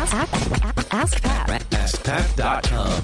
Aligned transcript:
Ask, 0.00 0.14
ask, 0.14 0.94
ask 0.94 1.22
Pat. 1.22 1.60
AskPat.com. 1.70 3.02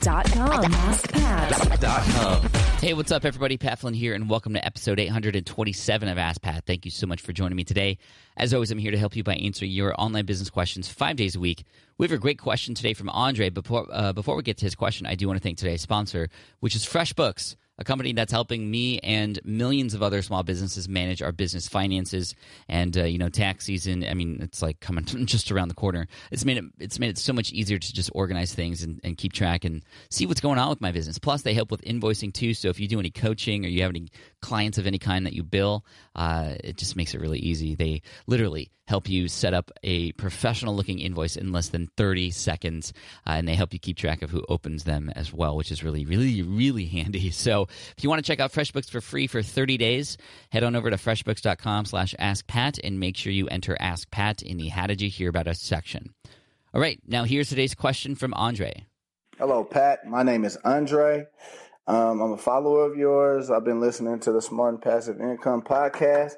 Dot 0.00 0.24
com. 0.32 0.74
Ask 0.74 1.12
Pat. 1.12 1.80
Dot 1.80 2.02
com. 2.02 2.42
Hey, 2.80 2.94
what's 2.94 3.12
up, 3.12 3.24
everybody? 3.24 3.56
Pat 3.56 3.78
Flynn 3.78 3.94
here, 3.94 4.12
and 4.14 4.28
welcome 4.28 4.54
to 4.54 4.66
episode 4.66 4.98
827 4.98 6.08
of 6.08 6.18
Ask 6.18 6.42
Pat. 6.42 6.66
Thank 6.66 6.84
you 6.84 6.90
so 6.90 7.06
much 7.06 7.20
for 7.20 7.32
joining 7.32 7.54
me 7.54 7.62
today. 7.62 7.98
As 8.36 8.52
always, 8.52 8.72
I'm 8.72 8.78
here 8.78 8.90
to 8.90 8.98
help 8.98 9.14
you 9.14 9.22
by 9.22 9.34
answering 9.36 9.70
your 9.70 9.94
online 10.00 10.26
business 10.26 10.50
questions 10.50 10.88
five 10.88 11.14
days 11.14 11.36
a 11.36 11.40
week. 11.40 11.62
We 11.96 12.06
have 12.08 12.12
a 12.12 12.18
great 12.18 12.40
question 12.40 12.74
today 12.74 12.94
from 12.94 13.08
Andre. 13.08 13.50
Before, 13.50 13.86
uh, 13.92 14.12
before 14.12 14.34
we 14.34 14.42
get 14.42 14.58
to 14.58 14.64
his 14.64 14.74
question, 14.74 15.06
I 15.06 15.14
do 15.14 15.28
want 15.28 15.36
to 15.36 15.42
thank 15.44 15.58
today's 15.58 15.80
sponsor, 15.80 16.28
which 16.58 16.74
is 16.74 16.84
FreshBooks 16.84 17.54
a 17.80 17.84
company 17.84 18.12
that's 18.12 18.30
helping 18.30 18.70
me 18.70 18.98
and 18.98 19.40
millions 19.44 19.94
of 19.94 20.02
other 20.02 20.20
small 20.20 20.42
businesses 20.42 20.88
manage 20.88 21.22
our 21.22 21.32
business 21.32 21.66
finances. 21.66 22.34
And 22.68 22.96
uh, 22.96 23.04
you 23.04 23.18
know, 23.18 23.30
tax 23.30 23.64
season. 23.64 24.04
I 24.04 24.12
mean, 24.14 24.38
it's 24.42 24.60
like 24.60 24.80
coming 24.80 25.04
just 25.26 25.50
around 25.50 25.68
the 25.68 25.74
corner. 25.74 26.06
It's 26.30 26.44
made 26.44 26.58
it 26.58 26.64
it's 26.78 26.98
made 26.98 27.08
it 27.08 27.18
so 27.18 27.32
much 27.32 27.52
easier 27.52 27.78
to 27.78 27.92
just 27.92 28.10
organize 28.14 28.54
things 28.54 28.82
and, 28.82 29.00
and 29.02 29.16
keep 29.16 29.32
track 29.32 29.64
and 29.64 29.82
see 30.10 30.26
what's 30.26 30.40
going 30.40 30.58
on 30.58 30.68
with 30.68 30.80
my 30.80 30.92
business. 30.92 31.18
Plus, 31.18 31.42
they 31.42 31.54
help 31.54 31.70
with 31.70 31.80
invoicing 31.82 32.32
too. 32.32 32.52
So 32.52 32.68
if 32.68 32.78
you 32.78 32.86
do 32.86 33.00
any 33.00 33.10
coaching 33.10 33.64
or 33.64 33.68
you 33.68 33.82
have 33.82 33.90
any 33.90 34.08
clients 34.40 34.78
of 34.78 34.86
any 34.86 34.98
kind 34.98 35.26
that 35.26 35.32
you 35.32 35.42
bill, 35.42 35.84
uh, 36.14 36.54
it 36.62 36.76
just 36.76 36.96
makes 36.96 37.14
it 37.14 37.20
really 37.20 37.38
easy. 37.38 37.74
They 37.74 38.02
literally 38.26 38.70
help 38.86 39.08
you 39.08 39.28
set 39.28 39.54
up 39.54 39.70
a 39.84 40.10
professional 40.12 40.74
looking 40.74 40.98
invoice 40.98 41.36
in 41.36 41.52
less 41.52 41.68
than 41.68 41.88
30 41.96 42.32
seconds. 42.32 42.92
Uh, 43.26 43.30
and 43.32 43.46
they 43.46 43.54
help 43.54 43.72
you 43.72 43.78
keep 43.78 43.96
track 43.96 44.22
of 44.22 44.30
who 44.30 44.44
opens 44.48 44.82
them 44.82 45.10
as 45.14 45.32
well, 45.32 45.56
which 45.56 45.70
is 45.70 45.84
really, 45.84 46.04
really, 46.04 46.42
really 46.42 46.86
handy. 46.86 47.30
So 47.30 47.68
if 47.96 48.02
you 48.02 48.10
want 48.10 48.24
to 48.24 48.26
check 48.26 48.40
out 48.40 48.52
FreshBooks 48.52 48.90
for 48.90 49.00
free 49.00 49.28
for 49.28 49.42
30 49.42 49.76
days, 49.76 50.16
head 50.50 50.64
on 50.64 50.74
over 50.74 50.90
to 50.90 50.96
freshbooks.com 50.96 51.84
slash 51.84 52.14
askpat 52.18 52.80
and 52.82 52.98
make 52.98 53.16
sure 53.16 53.32
you 53.32 53.46
enter 53.46 53.76
Ask 53.78 54.10
Pat 54.10 54.42
in 54.42 54.56
the 54.56 54.68
How 54.68 54.86
Did 54.88 55.00
You 55.00 55.08
Hear 55.08 55.28
About 55.28 55.46
Us 55.46 55.60
section. 55.60 56.12
All 56.74 56.80
right, 56.80 57.00
now 57.06 57.24
here's 57.24 57.48
today's 57.48 57.74
question 57.74 58.14
from 58.14 58.34
Andre. 58.34 58.86
Hello, 59.38 59.64
Pat. 59.64 60.06
My 60.06 60.22
name 60.22 60.44
is 60.44 60.56
Andre. 60.64 61.26
Um, 61.86 62.20
I'm 62.20 62.32
a 62.32 62.36
follower 62.36 62.90
of 62.90 62.96
yours. 62.96 63.50
I've 63.50 63.64
been 63.64 63.80
listening 63.80 64.20
to 64.20 64.32
the 64.32 64.42
Smart 64.42 64.74
and 64.74 64.82
Passive 64.82 65.20
Income 65.20 65.62
podcast 65.62 66.34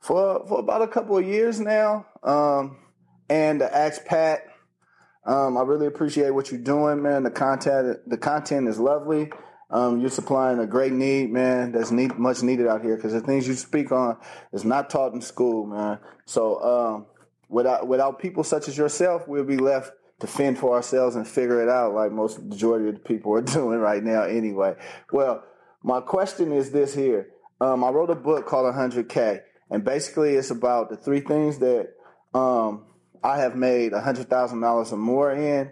for 0.00 0.46
for 0.46 0.60
about 0.60 0.82
a 0.82 0.88
couple 0.88 1.18
of 1.18 1.26
years 1.26 1.60
now. 1.60 2.06
Um, 2.22 2.78
and 3.28 3.60
the 3.60 3.74
Ask 3.74 4.04
Pat, 4.04 4.46
um, 5.26 5.56
I 5.58 5.62
really 5.62 5.86
appreciate 5.86 6.30
what 6.30 6.50
you're 6.50 6.60
doing, 6.60 7.02
man. 7.02 7.24
The 7.24 7.30
content 7.30 7.98
the 8.06 8.16
content 8.16 8.68
is 8.68 8.78
lovely. 8.78 9.30
Um, 9.68 10.00
you're 10.00 10.10
supplying 10.10 10.60
a 10.60 10.66
great 10.66 10.92
need, 10.92 11.32
man. 11.32 11.72
That's 11.72 11.90
need, 11.90 12.16
much 12.16 12.42
needed 12.44 12.68
out 12.68 12.82
here 12.82 12.94
because 12.94 13.12
the 13.12 13.20
things 13.20 13.48
you 13.48 13.54
speak 13.54 13.90
on 13.90 14.16
is 14.52 14.64
not 14.64 14.90
taught 14.90 15.12
in 15.12 15.20
school, 15.20 15.66
man. 15.66 15.98
So 16.24 16.62
um, 16.62 17.06
without 17.48 17.88
without 17.88 18.20
people 18.20 18.44
such 18.44 18.68
as 18.68 18.78
yourself, 18.78 19.26
we'll 19.26 19.44
be 19.44 19.56
left 19.56 19.90
to 20.20 20.26
fend 20.26 20.58
for 20.58 20.74
ourselves 20.74 21.16
and 21.16 21.26
figure 21.26 21.62
it 21.62 21.68
out, 21.68 21.94
like 21.94 22.10
most 22.10 22.42
majority 22.42 22.88
of 22.88 22.94
the 22.94 23.00
people 23.00 23.34
are 23.34 23.42
doing 23.42 23.78
right 23.78 24.02
now, 24.02 24.22
anyway. 24.22 24.74
Well, 25.12 25.44
my 25.82 26.00
question 26.00 26.52
is 26.52 26.70
this 26.70 26.94
here. 26.94 27.28
Um, 27.60 27.84
I 27.84 27.90
wrote 27.90 28.10
a 28.10 28.14
book 28.14 28.46
called 28.46 28.72
100K, 28.74 29.40
and 29.70 29.84
basically 29.84 30.34
it's 30.34 30.50
about 30.50 30.90
the 30.90 30.96
three 30.96 31.20
things 31.20 31.58
that 31.58 31.88
um, 32.34 32.84
I 33.22 33.38
have 33.38 33.56
made 33.56 33.92
$100,000 33.92 34.92
or 34.92 34.96
more 34.96 35.32
in 35.32 35.70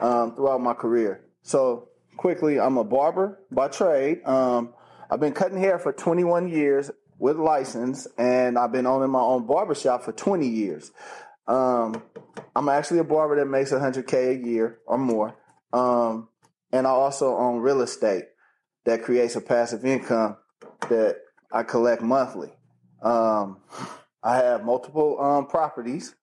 um, 0.00 0.34
throughout 0.34 0.60
my 0.60 0.74
career. 0.74 1.24
So 1.42 1.88
quickly, 2.16 2.60
I'm 2.60 2.76
a 2.78 2.84
barber 2.84 3.40
by 3.50 3.68
trade. 3.68 4.24
Um, 4.24 4.74
I've 5.10 5.20
been 5.20 5.32
cutting 5.32 5.58
hair 5.58 5.78
for 5.78 5.92
21 5.92 6.48
years 6.48 6.90
with 7.18 7.36
license, 7.36 8.06
and 8.18 8.58
I've 8.58 8.72
been 8.72 8.86
owning 8.86 9.10
my 9.10 9.20
own 9.20 9.46
barbershop 9.46 10.02
for 10.02 10.12
20 10.12 10.46
years. 10.46 10.90
Um, 11.46 12.02
I'm 12.56 12.68
actually 12.68 13.00
a 13.00 13.04
barber 13.04 13.36
that 13.36 13.46
makes 13.46 13.72
100K 13.72 14.30
a 14.30 14.46
year 14.46 14.78
or 14.86 14.98
more. 14.98 15.36
Um, 15.72 16.28
and 16.72 16.86
I 16.86 16.90
also 16.90 17.36
own 17.36 17.60
real 17.60 17.80
estate 17.80 18.24
that 18.84 19.02
creates 19.02 19.36
a 19.36 19.40
passive 19.40 19.84
income 19.84 20.36
that 20.88 21.16
I 21.50 21.62
collect 21.62 22.02
monthly. 22.02 22.52
Um, 23.02 23.58
I 24.22 24.36
have 24.36 24.64
multiple 24.64 25.20
um, 25.20 25.46
properties. 25.46 26.14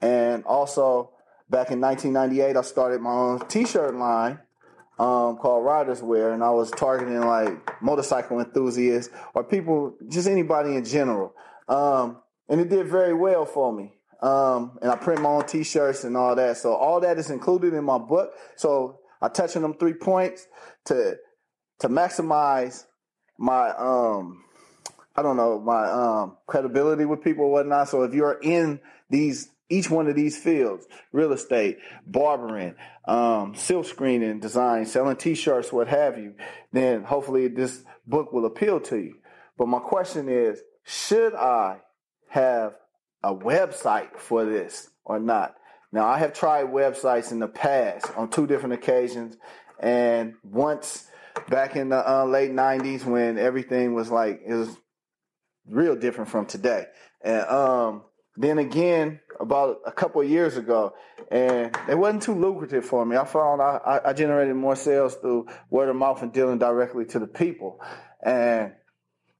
And 0.00 0.44
also, 0.44 1.12
back 1.48 1.70
in 1.70 1.80
1998, 1.80 2.56
I 2.56 2.62
started 2.62 3.00
my 3.00 3.10
own 3.10 3.40
t 3.48 3.64
shirt 3.64 3.94
line 3.94 4.38
um, 4.98 5.36
called 5.36 5.64
Riders 5.64 6.02
Wear, 6.02 6.32
and 6.32 6.42
I 6.42 6.50
was 6.50 6.70
targeting 6.70 7.20
like 7.20 7.82
motorcycle 7.82 8.40
enthusiasts 8.40 9.12
or 9.34 9.44
people, 9.44 9.96
just 10.08 10.28
anybody 10.28 10.76
in 10.76 10.84
general. 10.84 11.34
Um, 11.68 12.18
and 12.48 12.60
it 12.60 12.68
did 12.68 12.88
very 12.88 13.14
well 13.14 13.44
for 13.46 13.72
me. 13.72 13.93
Um, 14.22 14.78
and 14.82 14.90
I 14.90 14.96
print 14.96 15.20
my 15.20 15.28
own 15.28 15.46
t-shirts 15.46 16.04
and 16.04 16.16
all 16.16 16.34
that. 16.34 16.56
So 16.56 16.74
all 16.74 17.00
that 17.00 17.18
is 17.18 17.30
included 17.30 17.74
in 17.74 17.84
my 17.84 17.98
book. 17.98 18.32
So 18.56 19.00
I 19.20 19.28
touch 19.28 19.56
on 19.56 19.62
them 19.62 19.74
three 19.74 19.94
points 19.94 20.46
to, 20.86 21.16
to 21.80 21.88
maximize 21.88 22.84
my, 23.38 23.70
um, 23.70 24.44
I 25.16 25.22
don't 25.22 25.36
know, 25.36 25.60
my, 25.60 25.90
um, 25.90 26.36
credibility 26.46 27.04
with 27.04 27.22
people 27.22 27.50
whatnot. 27.50 27.88
So 27.88 28.02
if 28.02 28.14
you're 28.14 28.38
in 28.40 28.80
these 29.10 29.48
each 29.70 29.88
one 29.88 30.08
of 30.08 30.14
these 30.14 30.36
fields 30.36 30.86
real 31.12 31.32
estate 31.32 31.78
barbering 32.06 32.74
um, 33.06 33.54
silk 33.54 33.86
screening 33.86 34.38
design 34.38 34.84
selling 34.86 35.16
t-shirts 35.16 35.72
what 35.72 35.88
have 35.88 36.18
you 36.18 36.34
then 36.72 37.02
hopefully 37.02 37.48
this 37.48 37.82
book 38.06 38.32
will 38.32 38.44
appeal 38.44 38.78
to 38.78 38.98
you 38.98 39.14
but 39.56 39.66
my 39.66 39.78
question 39.78 40.28
is 40.28 40.60
should 40.84 41.34
i 41.34 41.78
have 42.28 42.74
a 43.24 43.34
website 43.34 44.16
for 44.18 44.44
this 44.44 44.88
or 45.04 45.18
not 45.18 45.54
now 45.92 46.06
i 46.06 46.18
have 46.18 46.32
tried 46.32 46.66
websites 46.66 47.32
in 47.32 47.38
the 47.38 47.48
past 47.48 48.06
on 48.16 48.28
two 48.28 48.46
different 48.46 48.74
occasions 48.74 49.36
and 49.80 50.34
once 50.42 51.08
back 51.48 51.76
in 51.76 51.88
the 51.88 52.10
uh, 52.10 52.24
late 52.24 52.52
90s 52.52 53.04
when 53.04 53.38
everything 53.38 53.94
was 53.94 54.10
like 54.10 54.40
it 54.46 54.54
was 54.54 54.76
real 55.66 55.96
different 55.96 56.30
from 56.30 56.46
today 56.46 56.86
and 57.22 57.44
um 57.48 58.02
then 58.36 58.58
again, 58.58 59.20
about 59.38 59.80
a 59.86 59.92
couple 59.92 60.22
years 60.24 60.56
ago, 60.56 60.94
and 61.30 61.76
it 61.88 61.96
wasn't 61.96 62.22
too 62.22 62.34
lucrative 62.34 62.84
for 62.84 63.04
me. 63.04 63.16
I 63.16 63.24
found 63.24 63.62
I, 63.62 64.00
I 64.04 64.12
generated 64.12 64.56
more 64.56 64.76
sales 64.76 65.14
through 65.16 65.46
word 65.70 65.88
of 65.88 65.96
mouth 65.96 66.22
and 66.22 66.32
dealing 66.32 66.58
directly 66.58 67.04
to 67.06 67.18
the 67.20 67.26
people, 67.28 67.80
and 68.24 68.72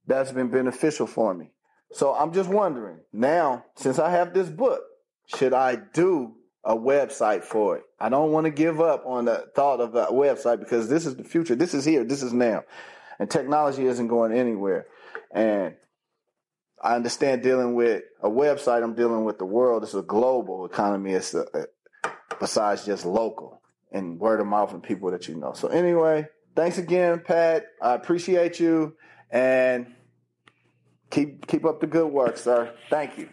that's 0.07 0.31
been 0.31 0.49
beneficial 0.49 1.07
for 1.07 1.33
me. 1.33 1.51
So 1.95 2.13
I'm 2.13 2.33
just 2.33 2.49
wondering 2.49 2.97
now, 3.13 3.63
since 3.77 3.99
I 3.99 4.09
have 4.09 4.33
this 4.33 4.49
book, 4.49 4.81
should 5.33 5.53
I 5.53 5.77
do 5.77 6.33
a 6.61 6.75
website 6.75 7.45
for 7.45 7.77
it? 7.77 7.83
I 8.01 8.09
don't 8.09 8.33
want 8.33 8.43
to 8.43 8.51
give 8.51 8.81
up 8.81 9.05
on 9.05 9.23
the 9.23 9.47
thought 9.55 9.79
of 9.79 9.95
a 9.95 10.07
website 10.07 10.59
because 10.59 10.89
this 10.89 11.05
is 11.05 11.15
the 11.15 11.23
future. 11.23 11.55
This 11.55 11.73
is 11.73 11.85
here. 11.85 12.03
This 12.03 12.21
is 12.21 12.33
now, 12.33 12.65
and 13.17 13.31
technology 13.31 13.85
isn't 13.85 14.09
going 14.09 14.33
anywhere. 14.33 14.87
And 15.31 15.75
I 16.83 16.95
understand 16.95 17.43
dealing 17.43 17.75
with 17.75 18.03
a 18.21 18.29
website. 18.29 18.83
I'm 18.83 18.95
dealing 18.95 19.23
with 19.23 19.37
the 19.37 19.45
world. 19.45 19.83
It's 19.83 19.93
a 19.93 20.01
global 20.01 20.65
economy. 20.65 21.13
It's 21.13 21.33
a, 21.33 21.45
besides 22.41 22.85
just 22.85 23.05
local 23.05 23.61
and 23.93 24.19
word 24.19 24.41
of 24.41 24.47
mouth 24.47 24.73
and 24.73 24.83
people 24.83 25.11
that 25.11 25.29
you 25.29 25.35
know. 25.35 25.53
So 25.53 25.69
anyway, 25.69 26.27
thanks 26.57 26.77
again, 26.77 27.21
Pat. 27.25 27.67
I 27.81 27.93
appreciate 27.93 28.59
you 28.59 28.97
and 29.31 29.95
keep 31.09 31.47
keep 31.47 31.65
up 31.65 31.79
the 31.79 31.87
good 31.87 32.07
work, 32.07 32.37
sir. 32.37 32.73
Thank 32.89 33.17
you. 33.17 33.29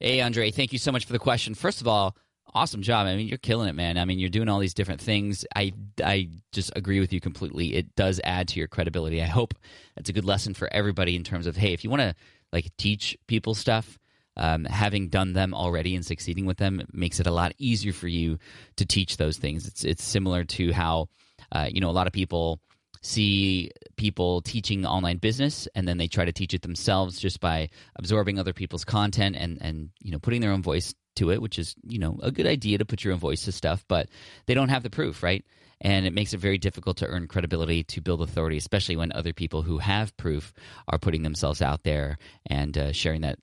Hey, 0.00 0.20
Andre, 0.20 0.50
thank 0.50 0.72
you 0.72 0.78
so 0.78 0.90
much 0.90 1.04
for 1.04 1.12
the 1.12 1.18
question. 1.18 1.54
First 1.54 1.80
of 1.80 1.86
all, 1.86 2.16
awesome 2.54 2.82
job. 2.82 3.06
I 3.06 3.16
mean, 3.16 3.28
you're 3.28 3.38
killing 3.38 3.68
it, 3.68 3.74
man. 3.74 3.98
I 3.98 4.04
mean, 4.04 4.18
you're 4.18 4.30
doing 4.30 4.48
all 4.48 4.58
these 4.58 4.74
different 4.74 5.00
things. 5.00 5.44
I 5.54 5.72
I 6.02 6.28
just 6.52 6.72
agree 6.76 7.00
with 7.00 7.12
you 7.12 7.20
completely. 7.20 7.74
It 7.74 7.94
does 7.94 8.20
add 8.24 8.48
to 8.48 8.58
your 8.58 8.68
credibility. 8.68 9.22
I 9.22 9.26
hope 9.26 9.54
that's 9.96 10.10
a 10.10 10.12
good 10.12 10.24
lesson 10.24 10.54
for 10.54 10.72
everybody 10.72 11.16
in 11.16 11.24
terms 11.24 11.46
of 11.46 11.56
hey, 11.56 11.72
if 11.72 11.84
you 11.84 11.90
want 11.90 12.02
to 12.02 12.14
like 12.52 12.76
teach 12.76 13.16
people 13.26 13.54
stuff, 13.54 13.98
um, 14.36 14.64
having 14.64 15.08
done 15.08 15.32
them 15.32 15.54
already 15.54 15.94
and 15.94 16.04
succeeding 16.04 16.46
with 16.46 16.58
them 16.58 16.82
makes 16.92 17.20
it 17.20 17.26
a 17.26 17.32
lot 17.32 17.52
easier 17.58 17.92
for 17.92 18.08
you 18.08 18.38
to 18.76 18.84
teach 18.84 19.16
those 19.16 19.36
things. 19.36 19.66
It's 19.66 19.84
it's 19.84 20.04
similar 20.04 20.44
to 20.44 20.72
how 20.72 21.08
uh, 21.52 21.68
you 21.70 21.80
know 21.80 21.90
a 21.90 21.92
lot 21.92 22.06
of 22.06 22.12
people 22.12 22.60
see 23.02 23.70
people 23.96 24.40
teaching 24.40 24.86
online 24.86 25.18
business 25.18 25.68
and 25.74 25.86
then 25.86 25.98
they 25.98 26.08
try 26.08 26.24
to 26.24 26.32
teach 26.32 26.54
it 26.54 26.62
themselves 26.62 27.18
just 27.18 27.40
by 27.40 27.68
absorbing 27.96 28.38
other 28.38 28.52
people's 28.52 28.84
content 28.84 29.36
and 29.36 29.58
and 29.60 29.90
you 30.00 30.10
know 30.10 30.18
putting 30.18 30.40
their 30.40 30.52
own 30.52 30.62
voice 30.62 30.94
to 31.16 31.30
it, 31.30 31.42
which 31.42 31.58
is, 31.58 31.74
you 31.86 31.98
know, 31.98 32.18
a 32.22 32.30
good 32.30 32.46
idea 32.46 32.78
to 32.78 32.84
put 32.84 33.04
your 33.04 33.12
own 33.12 33.18
voice 33.18 33.44
to 33.44 33.52
stuff, 33.52 33.84
but 33.88 34.08
they 34.46 34.54
don't 34.54 34.68
have 34.68 34.82
the 34.82 34.90
proof, 34.90 35.22
right? 35.22 35.44
And 35.80 36.06
it 36.06 36.12
makes 36.12 36.32
it 36.32 36.38
very 36.38 36.58
difficult 36.58 36.98
to 36.98 37.06
earn 37.06 37.26
credibility, 37.26 37.82
to 37.84 38.00
build 38.00 38.22
authority, 38.22 38.56
especially 38.56 38.96
when 38.96 39.12
other 39.12 39.32
people 39.32 39.62
who 39.62 39.78
have 39.78 40.16
proof 40.16 40.52
are 40.88 40.98
putting 40.98 41.22
themselves 41.22 41.60
out 41.60 41.82
there 41.82 42.18
and 42.46 42.76
uh, 42.78 42.92
sharing 42.92 43.22
that 43.22 43.38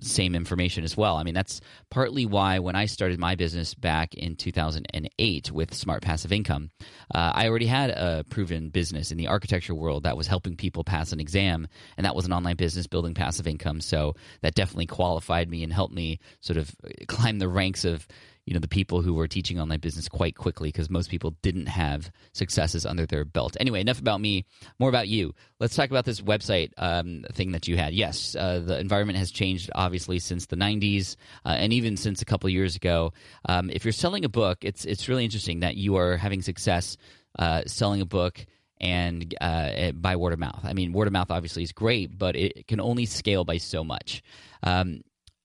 same 0.00 0.34
information 0.34 0.84
as 0.84 0.96
well. 0.96 1.16
I 1.16 1.22
mean, 1.22 1.34
that's 1.34 1.60
partly 1.90 2.26
why 2.26 2.58
when 2.58 2.74
I 2.74 2.86
started 2.86 3.18
my 3.18 3.34
business 3.34 3.74
back 3.74 4.14
in 4.14 4.36
2008 4.36 5.52
with 5.52 5.74
Smart 5.74 6.02
Passive 6.02 6.32
Income, 6.32 6.70
uh, 7.14 7.32
I 7.34 7.48
already 7.48 7.66
had 7.66 7.90
a 7.90 8.24
proven 8.28 8.70
business 8.70 9.10
in 9.10 9.16
the 9.16 9.28
architecture 9.28 9.74
world 9.74 10.02
that 10.02 10.16
was 10.16 10.26
helping 10.26 10.56
people 10.56 10.84
pass 10.84 11.12
an 11.12 11.20
exam, 11.20 11.68
and 11.96 12.04
that 12.04 12.16
was 12.16 12.26
an 12.26 12.32
online 12.32 12.56
business 12.56 12.86
building 12.86 13.14
passive 13.14 13.46
income. 13.46 13.80
So 13.80 14.14
that 14.42 14.54
definitely 14.54 14.86
qualified 14.86 15.48
me 15.48 15.62
and 15.62 15.72
helped 15.72 15.94
me 15.94 16.18
sort 16.40 16.56
of 16.56 16.74
climb 17.06 17.38
the 17.38 17.48
ranks 17.48 17.84
of 17.84 18.06
you 18.48 18.54
know 18.54 18.60
the 18.60 18.66
people 18.66 19.02
who 19.02 19.12
were 19.12 19.28
teaching 19.28 19.60
online 19.60 19.78
business 19.78 20.08
quite 20.08 20.34
quickly 20.34 20.70
because 20.70 20.88
most 20.88 21.10
people 21.10 21.36
didn't 21.42 21.66
have 21.66 22.10
successes 22.32 22.86
under 22.86 23.04
their 23.04 23.26
belt. 23.26 23.58
Anyway, 23.60 23.78
enough 23.78 24.00
about 24.00 24.22
me. 24.22 24.46
More 24.78 24.88
about 24.88 25.06
you. 25.06 25.34
Let's 25.60 25.76
talk 25.76 25.90
about 25.90 26.06
this 26.06 26.22
website 26.22 26.70
um, 26.78 27.26
thing 27.34 27.52
that 27.52 27.68
you 27.68 27.76
had. 27.76 27.92
Yes, 27.92 28.34
uh, 28.34 28.60
the 28.60 28.78
environment 28.78 29.18
has 29.18 29.30
changed 29.30 29.70
obviously 29.74 30.18
since 30.18 30.46
the 30.46 30.56
'90s 30.56 31.16
uh, 31.44 31.50
and 31.50 31.74
even 31.74 31.98
since 31.98 32.22
a 32.22 32.24
couple 32.24 32.48
years 32.48 32.74
ago. 32.74 33.12
Um, 33.46 33.68
if 33.68 33.84
you're 33.84 33.92
selling 33.92 34.24
a 34.24 34.30
book, 34.30 34.58
it's 34.62 34.86
it's 34.86 35.10
really 35.10 35.24
interesting 35.26 35.60
that 35.60 35.76
you 35.76 35.96
are 35.96 36.16
having 36.16 36.40
success 36.40 36.96
uh, 37.38 37.64
selling 37.66 38.00
a 38.00 38.06
book 38.06 38.46
and 38.80 39.34
uh, 39.42 39.92
by 39.92 40.16
word 40.16 40.32
of 40.32 40.38
mouth. 40.38 40.60
I 40.64 40.72
mean, 40.72 40.92
word 40.92 41.06
of 41.06 41.12
mouth 41.12 41.30
obviously 41.30 41.64
is 41.64 41.72
great, 41.72 42.16
but 42.16 42.34
it 42.34 42.66
can 42.66 42.80
only 42.80 43.04
scale 43.04 43.44
by 43.44 43.58
so 43.58 43.84
much. 43.84 44.22
Um, 44.62 45.02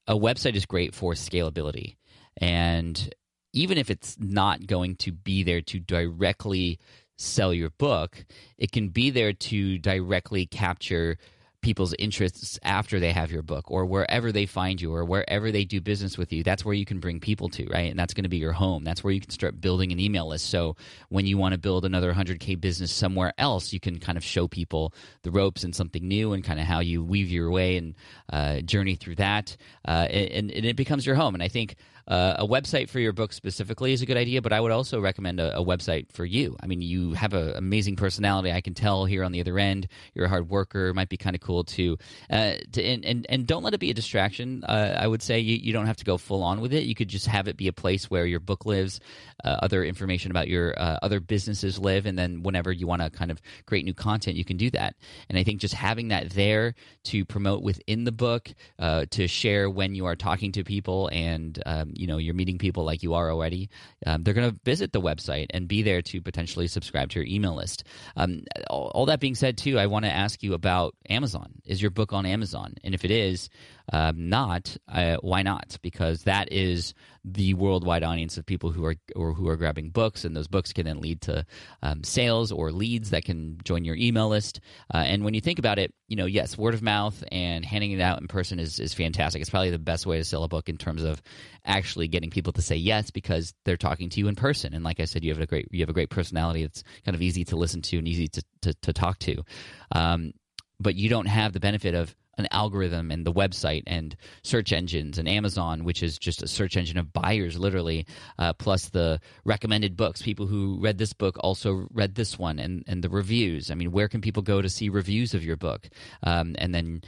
a 0.07 0.15
website 0.15 0.55
is 0.55 0.65
great 0.65 0.93
for 0.93 1.13
scalability. 1.13 1.95
And 2.37 3.13
even 3.53 3.77
if 3.77 3.89
it's 3.89 4.17
not 4.19 4.65
going 4.65 4.95
to 4.97 5.11
be 5.11 5.43
there 5.43 5.61
to 5.61 5.79
directly 5.79 6.79
sell 7.17 7.53
your 7.53 7.69
book, 7.69 8.25
it 8.57 8.71
can 8.71 8.89
be 8.89 9.09
there 9.09 9.33
to 9.33 9.77
directly 9.77 10.45
capture 10.45 11.17
people's 11.63 11.95
interests 11.97 12.59
after 12.61 12.99
they 12.99 13.11
have 13.11 13.31
your 13.31 13.41
book 13.41 13.71
or 13.71 13.85
wherever 13.85 14.31
they 14.31 14.45
find 14.45 14.81
you 14.81 14.93
or 14.93 15.05
wherever 15.05 15.49
they 15.49 15.63
do 15.63 15.79
business 15.79 16.17
with 16.17 16.31
you. 16.31 16.43
That's 16.43 16.65
where 16.65 16.75
you 16.75 16.85
can 16.85 16.99
bring 16.99 17.19
people 17.19 17.49
to 17.49 17.65
right? 17.67 17.89
And 17.89 17.97
that's 17.97 18.13
going 18.13 18.23
to 18.25 18.29
be 18.29 18.37
your 18.37 18.51
home. 18.51 18.83
That's 18.83 19.03
where 19.03 19.13
you 19.13 19.21
can 19.21 19.31
start 19.31 19.61
building 19.61 19.91
an 19.91 19.99
email 19.99 20.27
list. 20.27 20.49
So 20.49 20.75
when 21.07 21.25
you 21.25 21.37
want 21.37 21.53
to 21.53 21.57
build 21.57 21.85
another 21.85 22.13
100k 22.13 22.59
business 22.59 22.91
somewhere 22.91 23.33
else 23.37 23.71
you 23.71 23.79
can 23.79 23.97
kind 23.99 24.17
of 24.17 24.23
show 24.23 24.47
people 24.47 24.93
the 25.23 25.31
ropes 25.31 25.63
and 25.63 25.73
something 25.73 26.05
new 26.05 26.33
and 26.33 26.43
kind 26.43 26.59
of 26.59 26.65
how 26.65 26.81
you 26.81 27.03
weave 27.03 27.29
your 27.29 27.49
way 27.49 27.77
and 27.77 27.95
uh, 28.31 28.59
journey 28.59 28.95
through 28.95 29.15
that 29.15 29.55
uh, 29.87 30.07
and, 30.09 30.51
and 30.51 30.65
it 30.65 30.75
becomes 30.75 31.05
your 31.05 31.15
home. 31.15 31.33
And 31.33 31.41
i 31.41 31.47
think 31.47 31.75
uh, 32.07 32.35
a 32.39 32.47
website 32.47 32.89
for 32.89 32.99
your 32.99 33.13
book 33.13 33.33
specifically 33.33 33.93
is 33.93 34.01
a 34.01 34.05
good 34.05 34.17
idea, 34.17 34.41
but 34.41 34.53
I 34.53 34.59
would 34.59 34.71
also 34.71 34.99
recommend 34.99 35.39
a, 35.39 35.57
a 35.57 35.63
website 35.63 36.11
for 36.11 36.25
you. 36.25 36.55
I 36.61 36.67
mean, 36.67 36.81
you 36.81 37.13
have 37.13 37.33
an 37.33 37.55
amazing 37.55 37.95
personality. 37.95 38.51
I 38.51 38.61
can 38.61 38.73
tell 38.73 39.05
here 39.05 39.23
on 39.23 39.31
the 39.31 39.39
other 39.39 39.57
end. 39.57 39.87
You're 40.13 40.25
a 40.25 40.29
hard 40.29 40.49
worker. 40.49 40.87
It 40.87 40.95
might 40.95 41.09
be 41.09 41.17
kind 41.17 41.35
of 41.35 41.41
cool 41.41 41.63
to, 41.63 41.97
uh, 42.29 42.55
to 42.73 42.83
and, 42.83 43.05
and, 43.05 43.25
and 43.29 43.47
don't 43.47 43.63
let 43.63 43.73
it 43.73 43.79
be 43.79 43.89
a 43.89 43.93
distraction. 43.93 44.63
Uh, 44.63 44.95
I 44.97 45.07
would 45.07 45.21
say 45.21 45.39
you, 45.39 45.55
you 45.55 45.73
don't 45.73 45.85
have 45.85 45.97
to 45.97 46.05
go 46.05 46.17
full 46.17 46.43
on 46.43 46.59
with 46.61 46.73
it. 46.73 46.83
You 46.83 46.95
could 46.95 47.07
just 47.07 47.27
have 47.27 47.47
it 47.47 47.57
be 47.57 47.67
a 47.67 47.73
place 47.73 48.09
where 48.09 48.25
your 48.25 48.39
book 48.39 48.65
lives, 48.65 48.99
uh, 49.43 49.57
other 49.61 49.83
information 49.83 50.31
about 50.31 50.47
your 50.47 50.73
uh, 50.77 50.99
other 51.01 51.19
businesses 51.19 51.79
live, 51.79 52.05
and 52.05 52.17
then 52.17 52.43
whenever 52.43 52.71
you 52.71 52.87
want 52.87 53.01
to 53.01 53.09
kind 53.09 53.31
of 53.31 53.41
create 53.65 53.85
new 53.85 53.93
content, 53.93 54.35
you 54.35 54.45
can 54.45 54.57
do 54.57 54.69
that. 54.71 54.95
And 55.29 55.37
I 55.37 55.43
think 55.43 55.61
just 55.61 55.73
having 55.73 56.09
that 56.09 56.31
there 56.31 56.75
to 57.05 57.25
promote 57.25 57.63
within 57.63 58.03
the 58.03 58.11
book, 58.11 58.53
uh, 58.79 59.05
to 59.11 59.27
share 59.27 59.69
when 59.69 59.95
you 59.95 60.05
are 60.05 60.15
talking 60.15 60.51
to 60.53 60.63
people 60.63 61.09
and 61.11 61.61
um, 61.65 61.92
you 61.95 62.07
know 62.07 62.17
you're 62.17 62.33
meeting 62.33 62.57
people 62.57 62.83
like 62.83 63.03
you 63.03 63.13
are 63.13 63.31
already, 63.31 63.69
um, 64.05 64.23
they're 64.23 64.33
going 64.33 64.49
to 64.49 64.59
visit 64.63 64.91
the 64.91 65.01
website 65.01 65.47
and 65.51 65.67
be 65.67 65.81
there 65.81 66.01
to 66.01 66.21
potentially 66.21 66.67
subscribe 66.67 67.09
to 67.09 67.19
your 67.19 67.27
email 67.27 67.55
list. 67.55 67.83
Um, 68.15 68.43
all, 68.69 68.91
all, 68.93 69.05
that 69.05 69.19
being 69.19 69.35
said, 69.35 69.57
too, 69.57 69.79
I 69.79 69.87
want 69.87 70.05
to 70.05 70.11
ask 70.11 70.43
you 70.43 70.53
about 70.53 70.95
Amazon. 71.09 71.61
Is 71.65 71.81
your 71.81 71.91
book 71.91 72.13
on 72.13 72.25
Amazon? 72.25 72.75
And 72.83 72.93
if 72.93 73.05
it 73.05 73.11
is 73.11 73.49
um, 73.91 74.29
not, 74.29 74.77
uh, 74.91 75.17
why 75.21 75.41
not? 75.41 75.77
Because 75.81 76.23
that 76.23 76.51
is 76.51 76.93
the 77.25 77.53
worldwide 77.53 78.03
audience 78.03 78.37
of 78.37 78.45
people 78.45 78.71
who 78.71 78.83
are 78.85 78.95
or 79.15 79.33
who 79.33 79.47
are 79.47 79.55
grabbing 79.55 79.89
books, 79.89 80.25
and 80.25 80.35
those 80.35 80.47
books 80.47 80.73
can 80.73 80.85
then 80.85 80.99
lead 80.99 81.21
to 81.21 81.45
um, 81.81 82.03
sales 82.03 82.51
or 82.51 82.71
leads 82.71 83.11
that 83.11 83.23
can 83.23 83.57
join 83.63 83.85
your 83.85 83.95
email 83.95 84.29
list. 84.29 84.59
Uh, 84.93 84.97
and 84.97 85.23
when 85.23 85.33
you 85.33 85.41
think 85.41 85.59
about 85.59 85.79
it, 85.79 85.93
you 86.07 86.15
know, 86.15 86.25
yes, 86.25 86.57
word 86.57 86.73
of 86.73 86.81
mouth 86.81 87.23
and 87.31 87.65
handing 87.65 87.91
it 87.91 88.01
out 88.01 88.21
in 88.21 88.27
person 88.27 88.59
is 88.59 88.79
is 88.79 88.93
fantastic. 88.93 89.41
It's 89.41 89.49
probably 89.49 89.69
the 89.69 89.79
best 89.79 90.05
way 90.05 90.17
to 90.17 90.23
sell 90.23 90.43
a 90.43 90.49
book 90.49 90.69
in 90.69 90.77
terms 90.77 91.03
of 91.03 91.21
actually 91.65 92.07
getting 92.07 92.29
people 92.29 92.53
to 92.53 92.61
say 92.61 92.75
yes 92.75 93.09
because 93.11 93.53
they're 93.63 93.77
talking 93.77 94.09
to 94.09 94.19
you 94.19 94.27
in 94.27 94.35
person. 94.35 94.73
And 94.73 94.83
like 94.83 94.99
I 94.99 95.05
said, 95.05 95.23
you 95.23 95.31
have 95.31 95.41
a 95.41 95.45
great 95.45 95.67
you 95.71 95.81
have 95.81 95.89
a 95.89 95.93
great 95.93 96.09
personality. 96.09 96.63
It's 96.63 96.83
kind 97.05 97.15
of 97.15 97.21
easy 97.21 97.45
to 97.45 97.55
listen 97.55 97.81
to 97.83 97.97
and 97.97 98.07
easy 98.07 98.27
to 98.27 98.43
to, 98.61 98.73
to 98.73 98.93
talk 98.93 99.19
to. 99.19 99.43
Um, 99.91 100.33
but 100.79 100.95
you 100.95 101.09
don't 101.09 101.27
have 101.27 101.53
the 101.53 101.59
benefit 101.59 101.95
of 101.95 102.15
an 102.37 102.47
algorithm 102.51 103.11
and 103.11 103.25
the 103.25 103.33
website 103.33 103.83
and 103.85 104.15
search 104.41 104.73
engines 104.73 105.17
and 105.17 105.27
Amazon, 105.27 105.83
which 105.83 106.01
is 106.01 106.17
just 106.17 106.41
a 106.41 106.47
search 106.47 106.75
engine 106.75 106.97
of 106.97 107.13
buyers, 107.13 107.57
literally, 107.57 108.05
uh, 108.39 108.53
plus 108.53 108.89
the 108.89 109.19
recommended 109.45 109.95
books. 109.95 110.21
People 110.21 110.47
who 110.47 110.79
read 110.81 110.97
this 110.97 111.13
book 111.13 111.37
also 111.39 111.87
read 111.91 112.15
this 112.15 112.39
one, 112.39 112.59
and 112.59 112.83
and 112.87 113.03
the 113.03 113.09
reviews. 113.09 113.69
I 113.69 113.75
mean, 113.75 113.91
where 113.91 114.07
can 114.07 114.21
people 114.21 114.41
go 114.41 114.61
to 114.61 114.69
see 114.69 114.89
reviews 114.89 115.33
of 115.33 115.43
your 115.43 115.57
book? 115.57 115.89
Um, 116.23 116.55
and 116.57 116.73
then, 116.73 117.01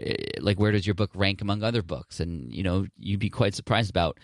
uh, 0.00 0.14
like, 0.40 0.58
where 0.58 0.72
does 0.72 0.86
your 0.86 0.94
book 0.94 1.10
rank 1.14 1.42
among 1.42 1.62
other 1.62 1.82
books? 1.82 2.20
And 2.20 2.52
you 2.52 2.62
know, 2.62 2.86
you'd 2.98 3.20
be 3.20 3.30
quite 3.30 3.54
surprised 3.54 3.90
about 3.90 4.18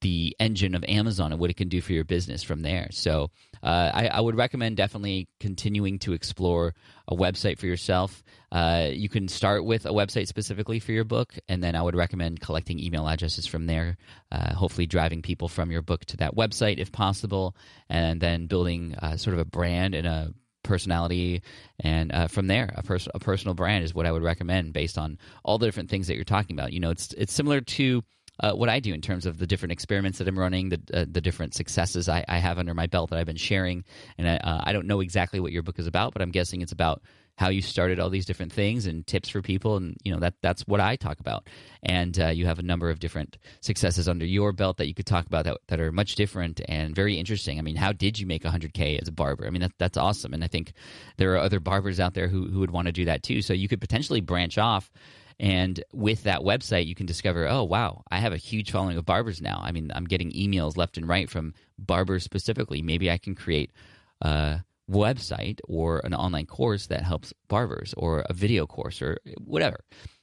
the 0.00 0.34
engine 0.40 0.74
of 0.74 0.84
Amazon 0.88 1.32
and 1.32 1.40
what 1.40 1.50
it 1.50 1.56
can 1.56 1.68
do 1.68 1.80
for 1.80 1.92
your 1.92 2.04
business 2.04 2.42
from 2.42 2.62
there. 2.62 2.88
So 2.90 3.30
uh, 3.62 3.90
I, 3.92 4.06
I, 4.08 4.20
would 4.20 4.36
recommend 4.36 4.76
definitely 4.76 5.28
continuing 5.38 5.98
to 6.00 6.14
explore 6.14 6.74
a 7.06 7.14
website 7.14 7.58
for 7.58 7.66
yourself. 7.66 8.22
Uh, 8.50 8.88
you 8.90 9.08
can 9.08 9.28
start 9.28 9.64
with 9.64 9.84
a 9.84 9.90
website 9.90 10.26
specifically 10.26 10.80
for 10.80 10.92
your 10.92 11.04
book, 11.04 11.34
and 11.48 11.62
then 11.62 11.76
I 11.76 11.82
would 11.82 11.94
recommend 11.94 12.40
collecting 12.40 12.78
email 12.78 13.06
addresses 13.06 13.46
from 13.46 13.66
there, 13.66 13.98
uh, 14.32 14.54
hopefully 14.54 14.86
driving 14.86 15.20
people 15.20 15.48
from 15.48 15.70
your 15.70 15.82
book 15.82 16.06
to 16.06 16.16
that 16.18 16.34
website 16.34 16.78
if 16.78 16.90
possible, 16.90 17.54
and 17.90 18.20
then 18.20 18.46
building 18.46 18.94
uh, 19.02 19.16
sort 19.16 19.34
of 19.34 19.40
a 19.40 19.44
brand 19.44 19.94
and 19.94 20.06
a 20.06 20.32
personality 20.62 21.42
and 21.80 22.12
uh, 22.12 22.26
from 22.28 22.46
there 22.46 22.72
a, 22.76 22.82
pers- 22.82 23.08
a 23.14 23.18
personal 23.18 23.54
brand 23.54 23.82
is 23.82 23.94
what 23.94 24.04
i 24.04 24.12
would 24.12 24.22
recommend 24.22 24.74
based 24.74 24.98
on 24.98 25.16
all 25.42 25.56
the 25.56 25.66
different 25.66 25.88
things 25.88 26.06
that 26.06 26.16
you're 26.16 26.22
talking 26.22 26.54
about 26.54 26.70
you 26.70 26.78
know 26.78 26.90
it's 26.90 27.14
it's 27.14 27.32
similar 27.32 27.62
to 27.62 28.02
uh, 28.40 28.52
what 28.52 28.68
I 28.68 28.80
do 28.80 28.92
in 28.92 29.00
terms 29.00 29.26
of 29.26 29.38
the 29.38 29.46
different 29.46 29.72
experiments 29.72 30.18
that 30.18 30.28
I'm 30.28 30.38
running, 30.38 30.70
the 30.70 30.80
uh, 30.92 31.04
the 31.08 31.20
different 31.20 31.54
successes 31.54 32.08
I, 32.08 32.24
I, 32.26 32.38
have 32.38 32.58
under 32.58 32.74
my 32.74 32.86
belt 32.86 33.10
that 33.10 33.18
I've 33.18 33.26
been 33.26 33.36
sharing. 33.36 33.84
And 34.18 34.28
I, 34.28 34.36
uh, 34.36 34.60
I 34.64 34.72
don't 34.72 34.86
know 34.86 35.00
exactly 35.00 35.40
what 35.40 35.52
your 35.52 35.62
book 35.62 35.78
is 35.78 35.86
about, 35.86 36.12
but 36.12 36.22
I'm 36.22 36.30
guessing 36.30 36.62
it's 36.62 36.72
about 36.72 37.02
how 37.36 37.48
you 37.48 37.62
started 37.62 37.98
all 37.98 38.10
these 38.10 38.26
different 38.26 38.52
things 38.52 38.84
and 38.84 39.06
tips 39.06 39.30
for 39.30 39.40
people, 39.40 39.76
and 39.76 39.96
you 40.04 40.12
know 40.12 40.20
that 40.20 40.34
that's 40.42 40.62
what 40.66 40.80
I 40.80 40.96
talk 40.96 41.20
about. 41.20 41.48
And 41.82 42.18
uh, 42.20 42.28
you 42.28 42.46
have 42.46 42.58
a 42.58 42.62
number 42.62 42.90
of 42.90 42.98
different 42.98 43.38
successes 43.60 44.08
under 44.08 44.26
your 44.26 44.52
belt 44.52 44.76
that 44.76 44.88
you 44.88 44.94
could 44.94 45.06
talk 45.06 45.26
about 45.26 45.44
that, 45.44 45.58
that 45.68 45.80
are 45.80 45.92
much 45.92 46.14
different 46.16 46.60
and 46.68 46.94
very 46.94 47.18
interesting. 47.18 47.58
I 47.58 47.62
mean, 47.62 47.76
how 47.76 47.92
did 47.92 48.18
you 48.18 48.26
make 48.26 48.42
100k 48.42 49.00
as 49.00 49.08
a 49.08 49.12
barber? 49.12 49.46
I 49.46 49.50
mean, 49.50 49.62
that, 49.62 49.72
that's 49.78 49.96
awesome, 49.96 50.34
and 50.34 50.44
I 50.44 50.48
think 50.48 50.72
there 51.16 51.32
are 51.34 51.38
other 51.38 51.60
barbers 51.60 52.00
out 52.00 52.14
there 52.14 52.28
who 52.28 52.48
who 52.48 52.60
would 52.60 52.70
want 52.70 52.86
to 52.86 52.92
do 52.92 53.06
that 53.06 53.22
too. 53.22 53.42
So 53.42 53.52
you 53.52 53.68
could 53.68 53.80
potentially 53.80 54.20
branch 54.20 54.58
off 54.58 54.90
and 55.40 55.82
with 55.94 56.24
that 56.24 56.40
website, 56.40 56.86
you 56.86 56.94
can 56.94 57.06
discover, 57.06 57.48
oh, 57.48 57.64
wow, 57.64 58.02
I 58.10 58.18
have 58.18 58.34
a 58.34 58.36
huge 58.36 58.70
following 58.70 58.98
of 58.98 59.06
barbers 59.06 59.40
now. 59.40 59.62
I 59.64 59.72
mean, 59.72 59.90
I'm 59.94 60.04
getting 60.04 60.32
emails 60.32 60.76
left 60.76 60.98
and 60.98 61.08
right 61.08 61.30
from 61.30 61.54
barbers 61.78 62.24
specifically. 62.24 62.82
Maybe 62.82 63.10
I 63.10 63.16
can 63.16 63.34
create 63.34 63.72
a 64.20 64.60
website 64.90 65.60
or 65.66 66.00
an 66.04 66.12
online 66.12 66.44
course 66.44 66.88
that 66.88 67.04
helps 67.04 67.32
barbers 67.48 67.94
or 67.96 68.20
a 68.28 68.34
video 68.34 68.66
course 68.66 69.00
or 69.00 69.16
whatever. 69.38 69.80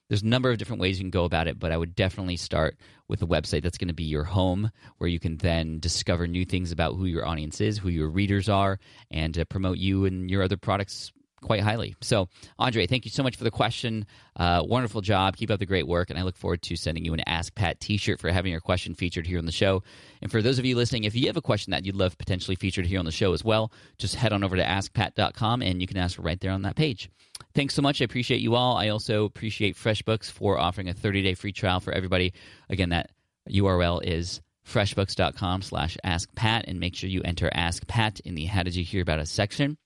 There's 0.08 0.22
a 0.22 0.28
number 0.28 0.52
of 0.52 0.60
different 0.60 0.82
ways 0.82 1.00
you 1.00 1.04
can 1.04 1.10
go 1.10 1.26
about 1.26 1.48
it, 1.48 1.58
but 1.58 1.72
I 1.72 1.78
would 1.78 1.96
definitely 1.96 2.38
start 2.38 2.78
with 3.08 3.24
a 3.24 3.28
website 3.28 3.64
that's 3.64 3.80
going 3.80 3.88
to 3.88 3.96
be 3.96 4.04
your 4.04 4.24
home, 4.24 4.70
where 5.00 5.10
you 5.10 5.20
can 5.20 5.38
then 5.38 5.80
discover 5.80 6.28
new 6.28 6.46
things 6.46 6.72
about 6.72 6.96
who 6.96 7.06
your 7.06 7.26
audience 7.26 7.60
is, 7.60 7.80
who 7.80 7.90
your 7.90 8.10
readers 8.10 8.50
are, 8.50 8.80
and 9.10 9.38
uh, 9.38 9.46
promote 9.46 9.80
you 9.80 10.06
and 10.06 10.30
your 10.30 10.44
other 10.44 10.58
products 10.58 11.12
quite 11.42 11.62
highly. 11.62 11.96
So, 12.02 12.30
Andre, 12.58 12.88
thank 12.88 13.06
you 13.06 13.12
so 13.12 13.24
much 13.24 13.36
for 13.36 13.44
the 13.44 13.52
question. 13.52 14.06
Uh, 14.36 14.64
wonderful 14.66 15.02
job. 15.02 15.38
Keep 15.38 15.52
up 15.52 15.60
the 15.60 15.66
great 15.66 15.88
work. 15.88 16.10
And 16.10 16.18
I 16.18 16.24
look 16.24 16.36
forward 16.36 16.62
to 16.64 16.76
sending 16.76 17.06
you 17.06 17.14
an 17.14 17.22
Ask 17.22 17.54
Pat 17.56 17.80
t 17.80 17.98
shirt 17.98 18.20
for 18.20 18.30
having 18.32 18.52
your 18.52 18.62
question 18.62 18.96
featured 18.96 19.28
here 19.28 19.40
on 19.40 19.46
the 19.46 19.52
show. 19.52 19.84
And 20.22 20.32
for 20.32 20.42
those 20.42 20.60
of 20.60 20.66
you 20.66 20.76
listening, 20.76 21.04
if 21.04 21.16
you 21.16 21.28
have 21.28 21.38
a 21.38 21.42
question 21.42 21.72
that 21.72 21.86
you'd 21.86 21.96
love 21.96 22.18
potentially 22.18 22.56
featured 22.56 22.86
here 22.86 23.00
on 23.00 23.06
the 23.06 23.12
show 23.12 23.34
as 23.34 23.44
well, 23.44 23.72
just 23.98 24.16
head 24.16 24.34
on 24.34 24.44
over 24.44 24.56
to 24.56 24.64
askpat.com 24.64 25.62
and 25.62 25.82
you 25.82 25.88
can 25.88 25.98
ask 25.98 26.18
right 26.20 26.40
there 26.40 26.52
on 26.52 26.64
that 26.64 26.76
page. 26.76 27.10
Thanks 27.54 27.76
so 27.76 27.82
much. 27.82 28.02
I 28.02 28.06
appreciate 28.06 28.42
you 28.42 28.56
all. 28.56 28.78
I 28.78 28.90
also 28.90 29.26
appreciate 29.26 29.76
FreshBooks 29.76 30.32
for 30.32 30.58
offering 30.58 30.90
a 30.90 30.94
30 30.94 31.22
day 31.22 31.34
free 31.34 31.52
trial 31.52 31.80
for 31.80 31.94
everybody. 31.94 32.34
Again, 32.70 32.90
that 32.90 33.12
URL 33.50 34.04
is 34.04 34.42
freshbooks.com 34.68 35.62
slash 35.62 35.98
askpat 36.04 36.66
and 36.68 36.80
make 36.80 36.96
sure 36.96 37.10
you 37.10 37.22
enter 37.24 37.50
ask 37.54 37.88
pat 37.88 38.20
in 38.22 38.36
the 38.36 38.46
how 38.46 38.64
did 38.64 38.76
you 38.76 38.84
hear 38.84 39.02
about 39.02 39.20
us 39.20 39.30
section 39.30 39.78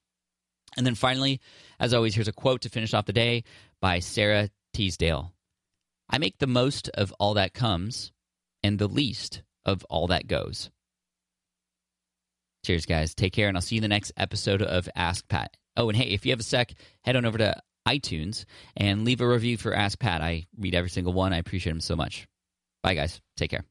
and 0.77 0.85
then 0.85 0.95
finally, 0.95 1.39
as 1.79 1.93
always, 1.93 2.15
here's 2.15 2.27
a 2.27 2.33
quote 2.33 2.61
to 2.61 2.69
finish 2.69 2.93
off 2.93 3.05
the 3.05 3.13
day 3.13 3.43
by 3.81 3.99
Sara 3.99 4.49
Teasdale 4.73 5.33
I 6.11 6.17
make 6.17 6.37
the 6.37 6.47
most 6.47 6.89
of 6.89 7.13
all 7.19 7.35
that 7.35 7.53
comes 7.53 8.11
and 8.63 8.77
the 8.77 8.87
least 8.87 9.43
of 9.65 9.85
all 9.89 10.07
that 10.07 10.27
goes. 10.27 10.69
Cheers, 12.65 12.85
guys. 12.85 13.15
Take 13.15 13.33
care, 13.33 13.47
and 13.47 13.57
I'll 13.57 13.61
see 13.61 13.75
you 13.75 13.79
in 13.79 13.83
the 13.83 13.87
next 13.87 14.11
episode 14.17 14.61
of 14.61 14.89
Ask 14.95 15.27
Pat. 15.27 15.55
Oh, 15.77 15.89
and 15.89 15.97
hey, 15.97 16.09
if 16.09 16.25
you 16.25 16.31
have 16.31 16.39
a 16.39 16.43
sec, 16.43 16.73
head 17.01 17.15
on 17.15 17.25
over 17.25 17.37
to 17.37 17.59
iTunes 17.87 18.45
and 18.75 19.05
leave 19.05 19.21
a 19.21 19.27
review 19.27 19.57
for 19.57 19.73
Ask 19.73 19.99
Pat. 19.99 20.21
I 20.21 20.45
read 20.59 20.75
every 20.75 20.89
single 20.89 21.13
one. 21.13 21.33
I 21.33 21.37
appreciate 21.37 21.71
them 21.71 21.81
so 21.81 21.95
much. 21.95 22.27
Bye, 22.83 22.93
guys. 22.93 23.21
Take 23.37 23.51
care. 23.51 23.70